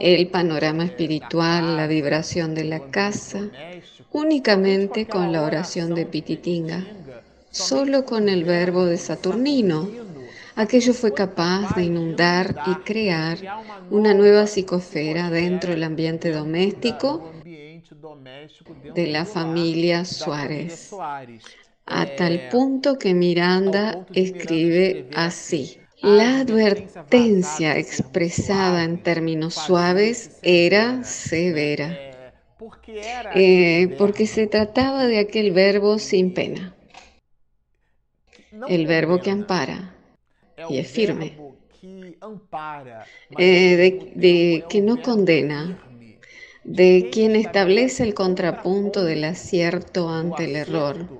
El 0.00 0.28
panorama 0.28 0.84
espiritual, 0.84 1.76
la 1.76 1.86
vibración 1.86 2.54
de 2.54 2.64
la 2.64 2.90
casa, 2.90 3.50
únicamente 4.12 5.06
con 5.06 5.30
la 5.30 5.42
oración 5.42 5.94
de 5.94 6.06
Pititinga, 6.06 6.86
solo 7.50 8.06
con 8.06 8.30
el 8.30 8.44
verbo 8.44 8.86
de 8.86 8.96
Saturnino, 8.96 9.88
Aquello 10.58 10.92
fue 10.92 11.14
capaz 11.14 11.76
de 11.76 11.84
inundar 11.84 12.52
y 12.66 12.74
crear 12.82 13.38
una 13.90 14.12
nueva 14.12 14.48
psicosfera 14.48 15.30
dentro 15.30 15.70
del 15.70 15.84
ambiente 15.84 16.32
doméstico 16.32 17.30
de 18.92 19.06
la 19.06 19.24
familia 19.24 20.04
Suárez. 20.04 20.90
a 21.86 22.06
tal 22.16 22.48
punto 22.50 22.98
que 22.98 23.14
Miranda 23.14 24.04
escribe 24.12 25.08
así. 25.14 25.78
La 26.02 26.40
advertencia 26.40 27.78
expresada 27.78 28.82
en 28.82 29.00
términos 29.00 29.54
suaves 29.54 30.40
era 30.42 31.04
severa, 31.04 31.96
eh, 33.32 33.94
porque 33.96 34.26
se 34.26 34.48
trataba 34.48 35.06
de 35.06 35.20
aquel 35.20 35.52
verbo 35.52 36.00
sin 36.00 36.34
pena, 36.34 36.74
el 38.66 38.88
verbo 38.88 39.20
que 39.20 39.30
ampara 39.30 39.94
y 40.68 40.78
es 40.78 40.88
firme, 40.88 41.42
eh, 43.36 43.76
de, 43.76 44.12
de 44.14 44.66
que 44.68 44.80
no 44.82 45.00
condena, 45.02 45.78
de 46.64 47.08
quien 47.12 47.36
establece 47.36 48.02
el 48.04 48.14
contrapunto 48.14 49.04
del 49.04 49.24
acierto 49.24 50.08
ante 50.10 50.44
el 50.44 50.56
error. 50.56 51.10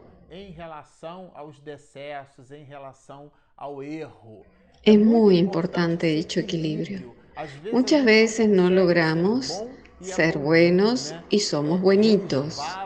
Es 4.82 4.98
muy 4.98 5.38
importante 5.38 6.08
dicho 6.08 6.40
equilibrio. 6.40 7.06
Muchas 7.70 8.04
veces 8.04 8.48
no 8.48 8.70
logramos 8.70 9.64
ser 10.00 10.38
buenos 10.38 11.14
y 11.28 11.40
somos 11.40 11.80
buenitos. 11.80 12.80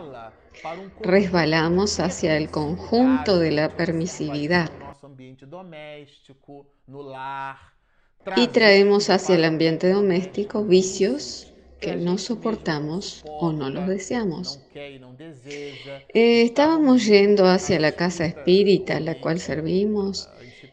Resbalamos 1.00 2.00
hacia 2.00 2.36
el 2.36 2.50
conjunto 2.50 3.38
de 3.38 3.50
la 3.52 3.76
permisividad 3.76 4.72
y 8.36 8.46
traemos 8.48 9.10
hacia 9.10 9.34
el 9.34 9.44
ambiente 9.44 9.90
doméstico 9.90 10.64
vicios 10.64 11.52
que 11.80 11.96
no 11.96 12.16
soportamos 12.16 13.24
o 13.24 13.52
no 13.52 13.68
los 13.68 13.88
deseamos. 13.88 14.60
Eh, 14.74 16.42
estábamos 16.42 17.04
yendo 17.06 17.46
hacia 17.46 17.80
la 17.80 17.92
casa 17.92 18.24
espírita 18.24 18.98
a 18.98 19.00
la 19.00 19.20
cual 19.20 19.40
servimos 19.40 20.28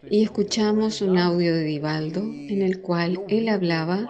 y 0.08 0.24
escuchamos 0.24 1.02
un 1.02 1.18
audio 1.18 1.56
de 1.56 1.64
Divaldo 1.64 2.22
en 2.22 2.62
el 2.62 2.82
cual 2.82 3.22
él 3.28 3.50
hablaba 3.50 4.08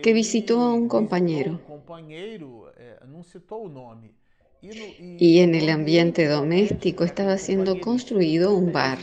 que 0.00 0.12
visitó 0.12 0.60
a 0.60 0.72
un 0.72 0.88
compañero 0.88 1.60
y 5.18 5.40
en 5.40 5.54
el 5.54 5.68
ambiente 5.68 6.26
doméstico 6.26 7.04
estaba 7.04 7.36
siendo 7.38 7.80
construido 7.80 8.54
un 8.54 8.72
bar. 8.72 8.98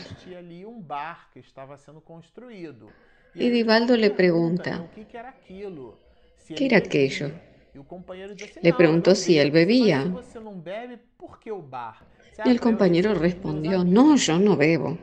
Y 3.34 3.48
Divaldo 3.50 3.96
le 3.96 4.10
pregunta, 4.10 4.86
¿qué 6.54 6.66
era 6.66 6.78
aquello? 6.78 7.30
Le 8.60 8.74
preguntó 8.74 9.14
si 9.14 9.38
él 9.38 9.50
bebía. 9.50 10.12
El 12.44 12.60
compañero 12.60 13.14
respondió, 13.14 13.84
no, 13.84 14.16
yo 14.16 14.38
no 14.38 14.56
bebo. 14.56 14.98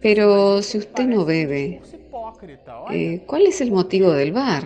Pero 0.00 0.62
si 0.62 0.78
usted 0.78 1.06
no 1.06 1.24
bebe, 1.24 1.80
eh, 2.90 3.22
¿cuál 3.26 3.46
es 3.46 3.60
el 3.60 3.72
motivo 3.72 4.12
del 4.12 4.32
bar? 4.32 4.64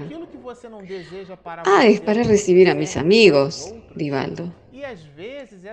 Ah, 1.65 1.87
es 1.87 2.00
para 2.00 2.25
recibir 2.25 2.69
a 2.69 2.75
mis 2.75 2.97
amigos, 2.97 3.73
Divaldo. 3.95 4.53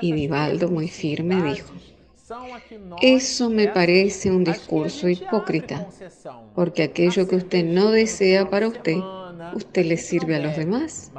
Y 0.02 0.12
Divaldo 0.12 0.70
muy 0.70 0.88
firme 0.90 1.42
dijo, 1.42 1.74
eso 3.02 3.50
me 3.50 3.68
parece 3.68 4.30
un 4.32 4.44
discurso 4.44 5.08
hipócrita, 5.10 5.88
porque 6.54 6.84
aquello 6.84 7.28
que 7.28 7.38
usted 7.38 7.64
no 7.66 7.90
desea 7.90 8.50
para 8.50 8.68
usted, 8.68 8.98
usted 9.56 9.86
le 9.86 9.98
sirve 9.98 10.36
a 10.36 10.40
los 10.40 10.56
demás. 10.56 11.12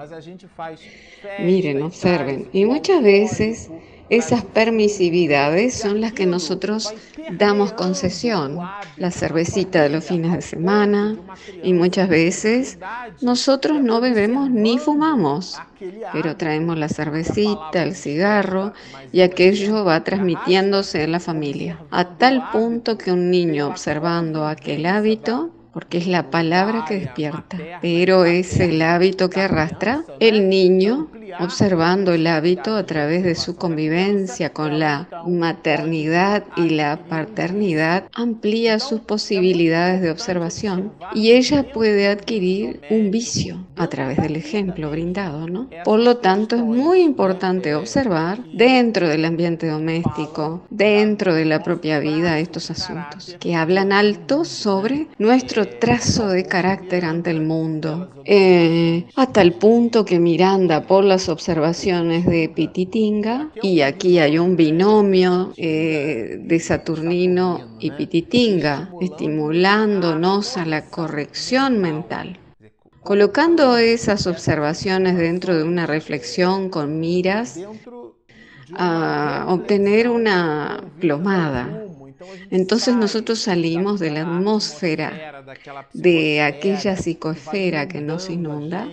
Miren, 1.40 1.82
observen, 1.82 2.48
y 2.52 2.64
muchas 2.64 3.02
veces 3.02 3.70
esas 4.10 4.42
permisividades 4.42 5.74
son 5.74 6.00
las 6.00 6.12
que 6.14 6.24
nosotros 6.24 6.94
damos 7.32 7.74
concesión, 7.74 8.58
la 8.96 9.10
cervecita 9.10 9.82
de 9.82 9.90
los 9.90 10.04
fines 10.04 10.32
de 10.32 10.40
semana, 10.40 11.18
y 11.62 11.74
muchas 11.74 12.08
veces 12.08 12.78
nosotros 13.20 13.82
no 13.82 14.00
bebemos 14.00 14.50
ni 14.50 14.78
fumamos, 14.78 15.58
pero 16.12 16.36
traemos 16.36 16.78
la 16.78 16.88
cervecita, 16.88 17.82
el 17.82 17.94
cigarro, 17.94 18.72
y 19.12 19.20
aquello 19.20 19.84
va 19.84 20.02
transmitiéndose 20.04 21.02
en 21.02 21.12
la 21.12 21.20
familia, 21.20 21.78
a 21.90 22.16
tal 22.16 22.48
punto 22.50 22.96
que 22.96 23.12
un 23.12 23.30
niño 23.30 23.68
observando 23.68 24.46
aquel 24.46 24.86
hábito 24.86 25.50
porque 25.72 25.98
es 25.98 26.06
la 26.06 26.30
palabra 26.30 26.84
que 26.86 27.00
despierta, 27.00 27.58
pero 27.82 28.24
es 28.24 28.58
el 28.60 28.80
hábito 28.82 29.30
que 29.30 29.40
arrastra 29.40 30.04
el 30.20 30.48
niño 30.48 31.08
observando 31.40 32.12
el 32.12 32.26
hábito 32.26 32.76
a 32.76 32.86
través 32.86 33.22
de 33.22 33.34
su 33.34 33.56
convivencia 33.56 34.52
con 34.52 34.78
la 34.78 35.08
maternidad 35.26 36.44
y 36.56 36.70
la 36.70 36.98
paternidad, 37.08 38.04
amplía 38.14 38.78
sus 38.78 39.00
posibilidades 39.00 40.00
de 40.00 40.10
observación 40.10 40.92
y 41.14 41.32
ella 41.32 41.70
puede 41.72 42.08
adquirir 42.08 42.80
un 42.90 43.10
vicio 43.10 43.66
a 43.76 43.88
través 43.88 44.18
del 44.18 44.36
ejemplo 44.36 44.90
brindado, 44.90 45.46
¿no? 45.46 45.68
Por 45.84 46.00
lo 46.00 46.16
tanto, 46.18 46.56
es 46.56 46.62
muy 46.62 47.00
importante 47.00 47.74
observar 47.74 48.42
dentro 48.52 49.08
del 49.08 49.24
ambiente 49.24 49.68
doméstico, 49.68 50.62
dentro 50.70 51.34
de 51.34 51.44
la 51.44 51.62
propia 51.62 52.00
vida, 52.00 52.38
estos 52.38 52.70
asuntos 52.70 53.36
que 53.38 53.54
hablan 53.54 53.92
alto 53.92 54.44
sobre 54.44 55.06
nuestro 55.18 55.67
trazo 55.78 56.28
de 56.28 56.44
carácter 56.44 57.04
ante 57.04 57.30
el 57.30 57.40
mundo, 57.40 58.10
eh, 58.24 59.06
a 59.16 59.32
tal 59.32 59.52
punto 59.54 60.04
que 60.04 60.18
Miranda, 60.18 60.86
por 60.86 61.04
las 61.04 61.28
observaciones 61.28 62.26
de 62.26 62.48
Pititinga, 62.48 63.50
y 63.62 63.80
aquí 63.82 64.18
hay 64.18 64.38
un 64.38 64.56
binomio 64.56 65.52
eh, 65.56 66.38
de 66.40 66.60
Saturnino 66.60 67.76
y 67.78 67.90
Pititinga, 67.92 68.90
estimulándonos 69.00 70.56
a 70.56 70.64
la 70.64 70.86
corrección 70.86 71.78
mental. 71.78 72.38
Colocando 73.02 73.78
esas 73.78 74.26
observaciones 74.26 75.16
dentro 75.16 75.56
de 75.56 75.62
una 75.62 75.86
reflexión 75.86 76.68
con 76.68 77.00
miras 77.00 77.58
a 78.76 79.46
obtener 79.48 80.10
una 80.10 80.84
plomada, 81.00 81.84
entonces 82.50 82.94
nosotros 82.94 83.38
salimos 83.38 84.00
de 84.00 84.10
la 84.10 84.22
atmósfera, 84.22 85.44
de 85.92 86.42
aquella 86.42 86.96
psicosfera 86.96 87.88
que 87.88 88.00
nos 88.00 88.30
inunda 88.30 88.88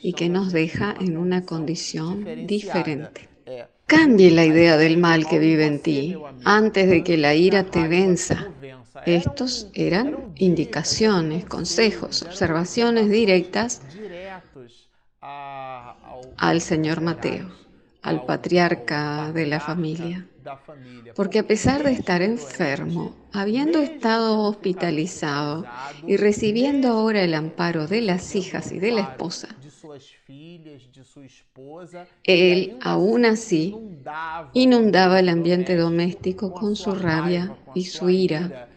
y 0.00 0.12
que 0.12 0.28
nos 0.28 0.52
deja 0.52 0.94
en 1.00 1.16
una 1.16 1.44
condición 1.44 2.46
diferente. 2.46 3.28
Cambie 3.86 4.30
la 4.30 4.44
idea 4.44 4.76
del 4.76 4.96
mal 4.96 5.26
que 5.26 5.38
vive 5.38 5.66
en 5.66 5.80
ti 5.80 6.16
antes 6.44 6.88
de 6.88 7.04
que 7.04 7.16
la 7.16 7.34
ira 7.34 7.64
te 7.64 7.88
venza. 7.88 8.48
Estos 9.04 9.68
eran 9.74 10.32
indicaciones, 10.36 11.44
consejos, 11.44 12.22
observaciones 12.22 13.10
directas 13.10 13.82
al 15.20 16.60
señor 16.60 17.00
Mateo, 17.00 17.50
al 18.02 18.26
patriarca 18.26 19.32
de 19.32 19.46
la 19.46 19.60
familia. 19.60 20.26
Porque 21.14 21.38
a 21.38 21.46
pesar 21.46 21.84
de 21.84 21.92
estar 21.92 22.20
enfermo, 22.20 23.14
habiendo 23.32 23.78
estado 23.78 24.40
hospitalizado 24.40 25.64
y 26.06 26.16
recibiendo 26.16 26.88
ahora 26.88 27.22
el 27.22 27.34
amparo 27.34 27.86
de 27.86 28.00
las 28.00 28.34
hijas 28.34 28.72
y 28.72 28.80
de 28.80 28.90
la 28.90 29.02
esposa, 29.02 29.48
él 32.24 32.76
aún 32.80 33.24
así 33.24 33.76
inundaba 34.52 35.20
el 35.20 35.28
ambiente 35.28 35.76
doméstico 35.76 36.52
con 36.52 36.74
su 36.74 36.94
rabia 36.94 37.56
y 37.72 37.84
su 37.84 38.10
ira, 38.10 38.68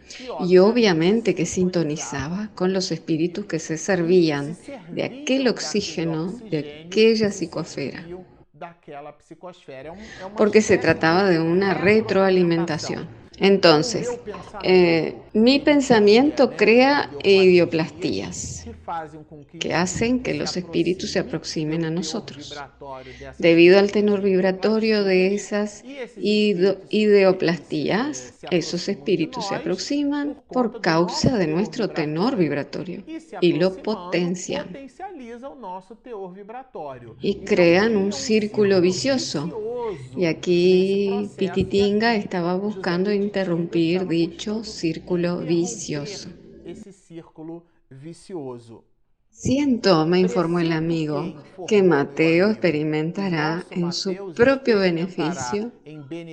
y 0.42 0.60
obviamente 0.60 1.34
que 1.34 1.48
sintonizaba 1.48 2.52
con 2.54 2.74
los 2.74 2.92
espíritus 2.92 3.46
que 3.46 3.58
se 3.58 3.78
servían 3.78 4.56
de 4.92 5.04
aquel 5.04 5.48
oxígeno, 5.48 6.28
de 6.52 6.86
aquella 6.86 7.32
psicosfera 7.32 8.06
porque 10.38 10.62
se 10.62 10.78
trataba 10.78 11.26
de 11.26 11.40
una 11.40 11.74
retroalimentación. 11.74 13.25
Entonces, 13.40 14.10
eh, 14.64 15.16
mi 15.34 15.60
pensamiento 15.60 16.52
crea 16.52 17.12
idioplastías 17.24 18.66
que 19.60 19.74
hacen 19.74 20.24
que 20.24 20.34
los 20.34 20.56
espíritus 20.56 21.12
se 21.12 21.20
aproximen 21.20 21.84
a 21.86 21.92
nosotros. 21.92 22.58
Debido 23.38 23.78
al 23.80 23.92
tenor 23.92 24.22
vibratorio 24.22 25.04
de 25.04 25.36
esas 25.36 25.84
ideoplastías, 26.18 28.36
esos 28.52 28.88
espíritus 28.88 29.48
se 29.48 29.56
aproximan 29.56 30.42
por 30.50 30.80
causa 30.82 31.38
de 31.38 31.48
nuestro 31.48 31.90
tenor 31.90 32.38
vibratorio 32.38 33.04
y 33.42 33.54
lo 33.54 33.76
potencian 33.76 34.68
y 37.22 37.36
crean 37.40 37.98
un 37.98 38.14
círculo 38.14 38.80
vicioso. 38.82 39.62
Y 40.16 40.26
aquí 40.26 41.30
Pititinga 41.38 42.16
estaba 42.16 42.56
buscando 42.56 43.12
interrumpir 43.26 44.08
dicho 44.08 44.64
círculo 44.64 45.40
vicioso. 45.40 46.30
Siento, 49.30 50.06
me 50.06 50.20
informó 50.20 50.60
el 50.60 50.72
amigo, 50.72 51.34
que 51.68 51.84
Mateo 51.84 52.52
experimentará 52.52 53.66
en 53.70 53.92
su 53.92 54.34
propio 54.34 54.80
beneficio 54.80 55.74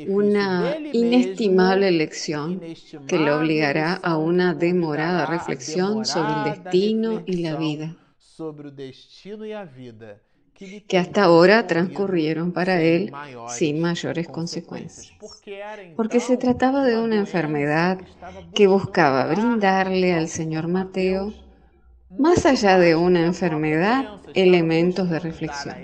una 0.07 0.77
inestimable 0.93 1.91
lección 1.91 2.61
que 3.09 3.19
lo 3.19 3.39
obligará 3.39 3.95
a 3.95 4.17
una 4.17 4.55
demorada 4.55 5.27
reflexión 5.27 6.05
sobre 6.05 6.33
el 6.33 6.45
destino 6.63 7.23
y 7.27 7.39
la 7.39 7.57
vida 7.57 7.97
que 10.89 10.99
hasta 10.99 11.25
ahora 11.25 11.67
transcurrieron 11.67 12.53
para 12.53 12.81
él 12.81 13.13
sin 13.49 13.81
mayores 13.81 14.29
consecuencias, 14.29 15.13
porque 15.97 16.21
se 16.21 16.37
trataba 16.37 16.85
de 16.85 16.99
una 16.99 17.17
enfermedad 17.17 17.99
que 18.55 18.67
buscaba 18.67 19.27
brindarle 19.27 20.13
al 20.15 20.29
señor 20.29 20.69
Mateo, 20.69 21.33
más 22.11 22.45
allá 22.47 22.79
de 22.79 22.95
una 22.95 23.25
enfermedad, 23.25 24.21
elementos 24.35 25.09
de 25.09 25.19
reflexión. 25.19 25.77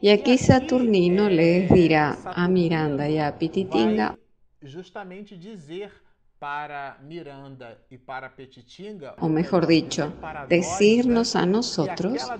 Y 0.00 0.10
aquí 0.10 0.38
Saturnino 0.38 1.28
les 1.28 1.70
dirá 1.70 2.16
a 2.24 2.48
Miranda 2.48 3.08
y 3.08 3.18
a 3.18 3.36
Pititinga 3.36 4.16
para 6.38 6.98
Miranda 7.02 7.78
y 7.90 7.98
para 7.98 8.34
Petitinga, 8.34 9.14
o 9.18 9.28
mejor 9.28 9.66
dicho, 9.66 10.12
decirnos 10.48 11.34
a 11.34 11.44
nosotros 11.46 12.30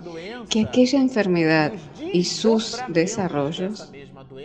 que 0.49 0.61
aquella 0.63 1.01
enfermedad 1.01 1.73
y 2.13 2.25
sus 2.25 2.79
desarrollos, 2.89 3.93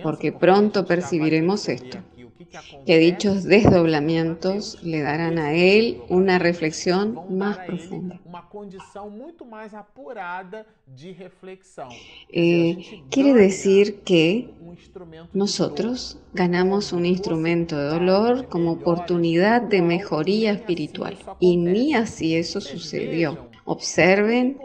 porque 0.01 0.31
pronto 0.31 0.85
percibiremos 0.85 1.69
esto, 1.69 1.99
que 2.85 2.97
dichos 2.97 3.43
desdoblamientos 3.43 4.81
le 4.83 5.01
darán 5.01 5.37
a 5.39 5.53
él 5.53 6.01
una 6.09 6.39
reflexión 6.39 7.19
más 7.29 7.57
profunda. 7.59 8.19
Eh, 12.29 13.03
quiere 13.09 13.33
decir 13.33 14.01
que 14.01 14.53
nosotros 15.33 16.19
ganamos 16.33 16.93
un 16.93 17.05
instrumento 17.05 17.77
de 17.77 17.85
dolor 17.85 18.47
como 18.49 18.71
oportunidad 18.71 19.61
de 19.61 19.81
mejoría 19.81 20.51
espiritual. 20.51 21.17
Y 21.39 21.57
ni 21.57 21.93
así 21.93 22.35
eso 22.35 22.61
sucedió. 22.61 23.52
Observen 23.65 24.57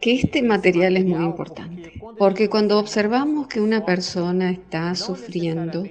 que 0.00 0.14
este 0.14 0.42
material 0.42 0.96
es 0.96 1.04
muy 1.06 1.24
importante, 1.24 1.92
porque 2.18 2.50
cuando 2.50 2.78
observamos 2.78 3.46
que 3.46 3.60
una 3.60 3.84
persona 3.84 4.50
está 4.50 4.94
sufriendo, 4.94 5.84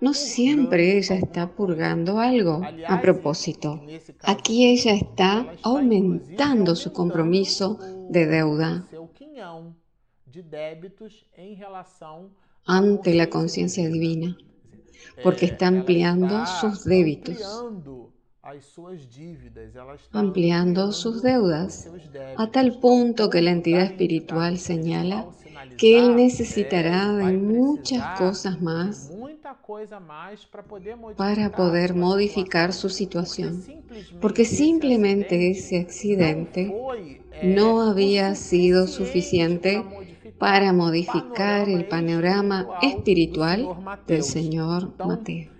no 0.00 0.12
siempre 0.12 0.98
ella 0.98 1.16
está 1.16 1.48
purgando 1.48 2.18
algo. 2.18 2.60
A 2.86 3.00
propósito, 3.00 3.82
aquí 4.22 4.66
ella 4.66 4.92
está 4.92 5.46
aumentando 5.62 6.76
su 6.76 6.92
compromiso 6.92 7.78
de 8.10 8.26
deuda 8.26 8.86
ante 12.66 13.14
la 13.14 13.30
conciencia 13.30 13.88
divina, 13.88 14.36
porque 15.22 15.46
está 15.46 15.66
ampliando 15.68 16.44
sus 16.46 16.84
débitos 16.84 17.40
ampliando 20.12 20.90
sus 20.90 21.22
deudas 21.22 21.88
a 22.36 22.50
tal 22.50 22.80
punto 22.80 23.30
que 23.30 23.40
la 23.40 23.52
entidad 23.52 23.84
espiritual 23.84 24.58
señala 24.58 25.28
que 25.78 25.98
él 25.98 26.16
necesitará 26.16 27.12
de 27.12 27.32
muchas 27.34 28.18
cosas 28.18 28.60
más 28.60 29.12
para 31.16 31.52
poder 31.52 31.94
modificar 31.94 32.72
su 32.72 32.88
situación, 32.88 33.62
porque 34.20 34.44
simplemente 34.44 35.50
ese 35.50 35.78
accidente 35.78 36.74
no 37.44 37.82
había 37.82 38.34
sido 38.34 38.88
suficiente 38.88 39.84
para 40.38 40.72
modificar 40.72 41.68
el 41.68 41.86
panorama 41.86 42.66
espiritual 42.82 43.68
del 44.08 44.24
señor 44.24 44.92
Mateo. 44.98 45.50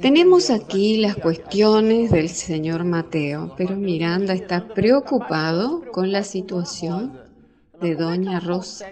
Tenemos 0.00 0.50
aquí 0.50 0.96
las 0.96 1.16
cuestiones 1.16 2.10
del 2.10 2.28
señor 2.28 2.84
Mateo, 2.84 3.54
pero 3.56 3.76
Miranda 3.76 4.32
está 4.32 4.68
preocupado 4.68 5.82
con 5.92 6.12
la 6.12 6.22
situación 6.22 7.20
de 7.80 7.94
Doña 7.94 8.40
Rosa. 8.40 8.90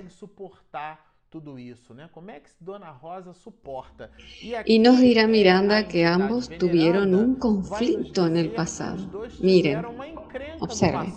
Y 4.66 4.78
nos 4.78 5.00
dirá 5.00 5.26
Miranda 5.26 5.88
que 5.88 6.06
ambos 6.06 6.48
tuvieron 6.48 7.14
un 7.14 7.34
conflicto 7.36 8.26
en 8.26 8.36
el 8.36 8.50
pasado. 8.52 9.24
Miren, 9.40 9.84
observen. 10.60 11.14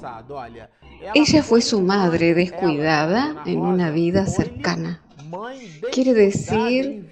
Ella 1.13 1.43
fue 1.43 1.61
su 1.61 1.81
madre 1.81 2.33
descuidada 2.33 3.43
en 3.45 3.59
una 3.59 3.91
vida 3.91 4.25
cercana. 4.25 5.06
Quiere 5.91 6.13
decir 6.13 7.05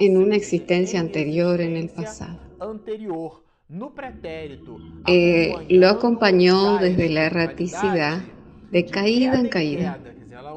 en 0.00 0.16
una 0.16 0.36
existencia 0.36 1.00
anterior 1.00 1.60
en 1.60 1.76
el 1.76 1.88
pasado. 1.88 2.38
Eh, 5.06 5.54
lo 5.70 5.88
acompañó 5.88 6.78
desde 6.78 7.08
la 7.08 7.24
erraticidad 7.24 8.22
de 8.70 8.86
caída 8.86 9.38
en 9.38 9.48
caída, 9.48 9.98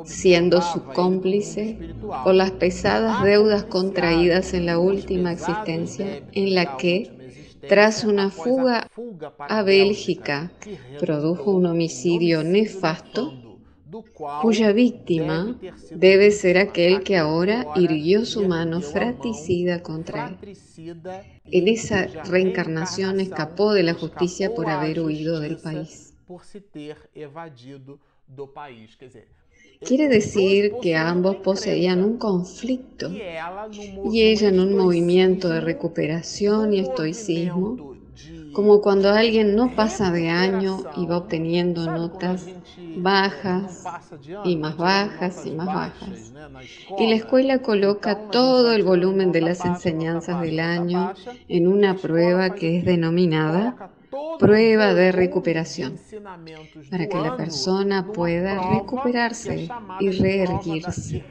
siendo 0.06 0.62
su 0.62 0.84
cómplice 0.84 1.78
por 2.24 2.36
las 2.36 2.52
pesadas 2.52 3.24
deudas 3.24 3.64
contraídas 3.64 4.54
en 4.54 4.66
la 4.66 4.78
última 4.78 5.32
existencia 5.32 6.22
en 6.32 6.54
la 6.54 6.78
que, 6.78 7.12
tras 7.68 8.04
una 8.04 8.30
fuga 8.30 8.88
a 9.40 9.64
Bélgica, 9.64 10.52
produjo 11.00 11.52
un 11.52 11.66
homicidio 11.66 12.44
nefasto 12.44 13.49
cuya 14.42 14.72
víctima 14.72 15.58
debe 15.92 16.32
ser 16.32 16.58
aquel 16.58 17.04
que 17.04 17.18
ahora 17.18 17.68
hirió 17.76 18.26
su 18.26 18.48
mano 18.48 18.82
fratricida 18.82 19.82
contra 19.82 20.38
él. 20.42 20.58
En 21.46 21.68
esa 21.68 22.06
reencarnación 22.06 23.20
escapó 23.20 23.74
de 23.74 23.84
la 23.84 23.94
justicia 23.94 24.54
por 24.54 24.70
haber 24.70 25.00
huido 25.02 25.40
del 25.40 25.58
país. 25.58 26.14
Quiere 29.82 30.08
decir 30.10 30.74
que 30.82 30.96
ambos 30.96 31.38
poseían 31.38 32.04
un 32.04 32.18
conflicto 32.18 33.10
y 33.10 34.22
ella 34.22 34.50
en 34.50 34.60
un 34.60 34.76
movimiento 34.76 35.50
de 35.50 35.62
recuperación 35.62 36.74
y 36.74 36.80
estoicismo 36.80 37.99
como 38.54 38.82
cuando 38.82 39.10
alguien 39.10 39.56
no 39.56 39.76
pasa 39.76 40.12
de 40.12 40.30
año 40.30 40.84
y 40.98 41.06
va 41.06 41.18
obteniendo 41.18 41.86
notas 41.86 42.48
bajas 42.98 43.86
y 44.44 44.56
más 44.58 44.78
bajas 44.78 45.46
y 45.46 45.52
más 45.52 45.68
bajas. 45.68 46.34
Y 46.98 47.08
la 47.08 47.16
escuela 47.16 47.60
coloca 47.60 48.30
todo 48.30 48.74
el 48.74 48.84
volumen 48.84 49.32
de 49.32 49.42
las 49.42 49.66
enseñanzas 49.66 50.42
del 50.42 50.60
año 50.60 51.14
en 51.48 51.68
una 51.68 51.96
prueba 51.96 52.56
que 52.56 52.78
es 52.78 52.86
denominada 52.86 53.92
prueba 54.40 54.94
de 54.94 55.12
recuperación, 55.12 55.98
para 56.90 57.08
que 57.08 57.18
la 57.18 57.38
persona 57.38 58.08
pueda 58.08 58.74
recuperarse 58.74 59.70
y 60.00 60.10
reerguirse, 60.12 61.24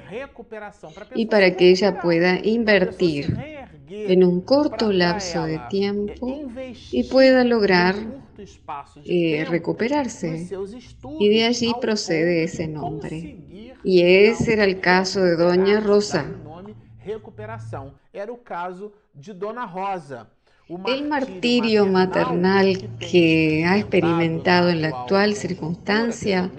y 1.14 1.26
para 1.26 1.56
que 1.56 1.70
ella 1.70 2.00
pueda 2.00 2.38
invertir 2.42 3.36
en 3.90 4.24
un 4.24 4.40
corto 4.40 4.92
lapso 4.92 5.44
de 5.44 5.58
tiempo 5.70 6.40
y 6.92 7.04
pueda 7.04 7.44
lograr 7.44 7.94
eh, 9.04 9.44
recuperarse. 9.48 10.48
Y 11.18 11.28
de 11.28 11.44
allí 11.44 11.72
procede 11.80 12.44
ese 12.44 12.68
nombre. 12.68 13.38
Y 13.84 14.02
ese 14.02 14.52
era 14.54 14.64
el 14.64 14.80
caso 14.80 15.22
de 15.22 15.36
Doña 15.36 15.80
Rosa. 15.80 16.26
Era 18.12 18.24
el 18.24 18.42
caso 18.42 18.92
de 19.14 19.34
Dona 19.34 19.66
Rosa. 19.66 20.28
El 20.68 21.08
martirio 21.08 21.86
maternal 21.86 22.90
que 22.98 23.64
ha 23.64 23.78
experimentado 23.78 24.68
en 24.68 24.82
la 24.82 24.88
actual 24.88 25.34
circunstancia 25.34 26.50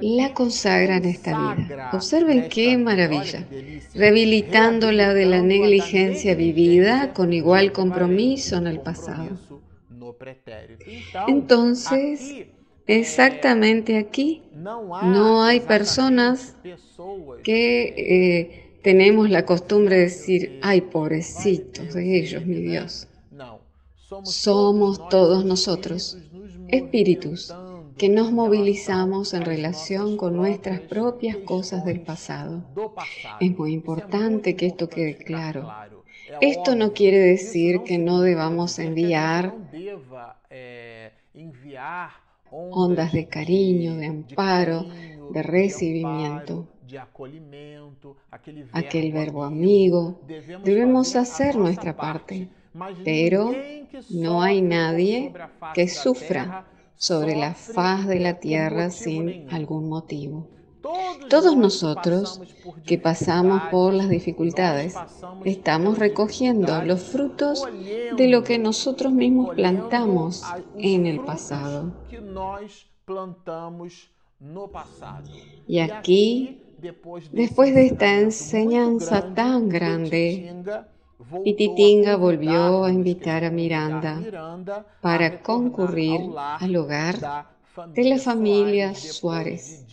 la 0.00 0.32
consagra 0.32 0.96
en 0.96 1.04
esta 1.04 1.54
vida. 1.54 1.90
Observen 1.92 2.48
qué 2.48 2.78
maravilla, 2.78 3.46
rehabilitándola 3.94 5.12
de 5.12 5.26
la 5.26 5.42
negligencia 5.42 6.34
vivida 6.34 7.12
con 7.12 7.34
igual 7.34 7.72
compromiso 7.72 8.56
en 8.56 8.68
el 8.68 8.80
pasado. 8.80 9.28
Entonces, 11.28 12.46
exactamente 12.86 13.98
aquí, 13.98 14.42
no 14.54 15.44
hay 15.44 15.60
personas 15.60 16.56
que... 17.42 17.82
Eh, 17.98 18.63
tenemos 18.84 19.30
la 19.30 19.46
costumbre 19.46 19.96
de 19.96 20.02
decir, 20.02 20.58
ay, 20.62 20.82
pobrecitos 20.82 21.94
de 21.94 22.18
ellos, 22.18 22.44
mi 22.44 22.56
Dios. 22.56 23.08
Somos 24.24 25.08
todos 25.08 25.46
nosotros, 25.46 26.18
espíritus, 26.68 27.52
que 27.96 28.10
nos 28.10 28.30
movilizamos 28.30 29.32
en 29.32 29.46
relación 29.46 30.18
con 30.18 30.36
nuestras 30.36 30.80
propias 30.80 31.38
cosas 31.38 31.86
del 31.86 32.02
pasado. 32.02 32.62
Es 33.40 33.56
muy 33.58 33.72
importante 33.72 34.54
que 34.54 34.66
esto 34.66 34.90
quede 34.90 35.16
claro. 35.16 35.72
Esto 36.42 36.76
no 36.76 36.92
quiere 36.92 37.18
decir 37.18 37.84
que 37.86 37.96
no 37.96 38.20
debamos 38.20 38.78
enviar 38.78 39.54
ondas 42.50 43.12
de 43.12 43.28
cariño, 43.28 43.96
de 43.96 44.06
amparo, 44.06 44.84
de 45.32 45.42
recibimiento. 45.42 46.68
Aquel 48.72 49.12
verbo 49.12 49.44
amigo. 49.44 50.20
Debemos 50.64 51.16
hacer 51.16 51.56
nuestra 51.56 51.96
parte, 51.96 52.48
pero 53.04 53.52
no 54.10 54.42
hay 54.42 54.60
nadie 54.62 55.32
que 55.74 55.88
sufra 55.88 56.66
sobre 56.96 57.36
la 57.36 57.54
faz 57.54 58.06
de 58.06 58.20
la 58.20 58.38
tierra 58.38 58.90
sin 58.90 59.52
algún 59.52 59.88
motivo. 59.88 60.48
Todos 61.30 61.56
nosotros 61.56 62.40
que 62.84 62.98
pasamos 62.98 63.62
por 63.70 63.94
las 63.94 64.10
dificultades 64.10 64.94
estamos 65.44 65.98
recogiendo 65.98 66.82
los 66.82 67.02
frutos 67.02 67.64
de 68.16 68.28
lo 68.28 68.42
que 68.42 68.58
nosotros 68.58 69.12
mismos 69.12 69.54
plantamos 69.54 70.42
en 70.76 71.06
el 71.06 71.20
pasado. 71.20 71.92
Y 75.66 75.78
aquí, 75.80 76.60
después 77.32 77.74
de 77.74 77.86
esta 77.86 78.20
enseñanza 78.20 79.34
tan 79.34 79.68
grande, 79.68 80.54
Pititinga 81.42 82.16
volvió 82.16 82.84
a 82.84 82.92
invitar 82.92 83.44
a 83.44 83.50
Miranda 83.50 84.20
para 85.00 85.42
concurrir 85.42 86.20
al 86.36 86.76
hogar 86.76 87.53
de 87.94 88.04
la 88.04 88.18
familia 88.18 88.94
Suárez 88.94 89.84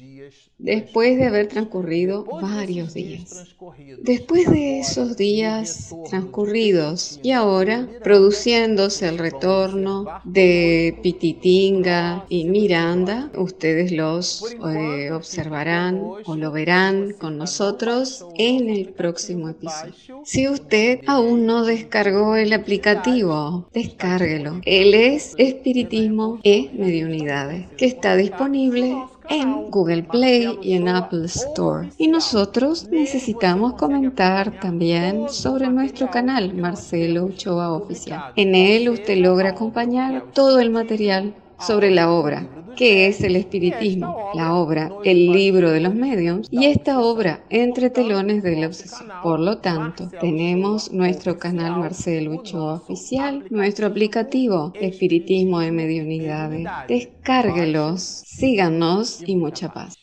después 0.61 1.17
de 1.17 1.25
haber 1.25 1.47
transcurrido 1.47 2.23
varios 2.23 2.93
días. 2.93 3.55
Después 4.01 4.49
de 4.49 4.79
esos 4.79 5.17
días 5.17 5.95
transcurridos 6.09 7.19
y 7.23 7.31
ahora 7.31 7.87
produciéndose 8.03 9.07
el 9.07 9.17
retorno 9.17 10.05
de 10.23 10.97
Pititinga 11.01 12.25
y 12.29 12.45
Miranda, 12.45 13.31
ustedes 13.35 13.91
los 13.91 14.55
eh, 14.67 15.11
observarán 15.11 16.01
o 16.25 16.35
lo 16.35 16.51
verán 16.51 17.13
con 17.19 17.37
nosotros 17.37 18.25
en 18.37 18.69
el 18.69 18.89
próximo 18.89 19.49
episodio. 19.49 19.93
Si 20.25 20.47
usted 20.47 20.99
aún 21.07 21.45
no 21.45 21.65
descargó 21.65 22.35
el 22.35 22.53
aplicativo, 22.53 23.67
descárguelo. 23.73 24.61
Él 24.65 24.93
es 24.93 25.33
Espiritismo 25.37 26.39
e 26.43 26.69
Mediunidades, 26.73 27.65
que 27.81 27.87
está 27.87 28.15
disponible 28.15 28.95
en 29.27 29.71
Google 29.71 30.03
Play 30.03 30.59
y 30.61 30.73
en 30.73 30.87
Apple 30.87 31.25
Store. 31.25 31.89
Y 31.97 32.09
nosotros 32.09 32.87
necesitamos 32.91 33.73
comentar 33.73 34.59
también 34.59 35.27
sobre 35.29 35.67
nuestro 35.67 36.07
canal 36.11 36.53
Marcelo 36.53 37.25
Ochoa 37.25 37.73
Oficial. 37.73 38.33
En 38.35 38.53
él 38.53 38.87
usted 38.87 39.17
logra 39.17 39.49
acompañar 39.49 40.25
todo 40.31 40.59
el 40.59 40.69
material 40.69 41.33
sobre 41.61 41.91
la 41.91 42.11
obra 42.11 42.47
¿Qué 42.75 43.07
es 43.07 43.21
el 43.21 43.35
espiritismo? 43.35 44.31
La 44.33 44.55
obra, 44.55 44.91
el 45.03 45.31
libro 45.31 45.71
de 45.71 45.81
los 45.81 45.93
medios 45.93 46.47
y 46.49 46.65
esta 46.65 46.99
obra 46.99 47.43
entre 47.49 47.89
telones 47.89 48.43
de 48.43 48.55
la 48.55 48.67
obsesión. 48.67 49.09
Por 49.21 49.39
lo 49.39 49.57
tanto, 49.57 50.09
tenemos 50.19 50.91
nuestro 50.91 51.37
canal 51.37 51.77
Marcelo 51.77 52.39
Ochoa 52.39 52.75
Oficial, 52.75 53.45
nuestro 53.49 53.87
aplicativo 53.87 54.71
Espiritismo 54.75 55.59
de 55.59 55.71
Mediunidades. 55.71 56.67
Descárguelos, 56.87 58.01
síganos 58.01 59.21
y 59.25 59.35
mucha 59.35 59.73
paz. 59.73 60.00